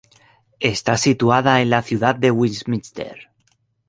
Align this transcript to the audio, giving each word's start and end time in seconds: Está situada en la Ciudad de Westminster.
Está 0.71 0.97
situada 0.97 1.61
en 1.61 1.69
la 1.69 1.83
Ciudad 1.83 2.15
de 2.15 2.31
Westminster. 2.31 3.29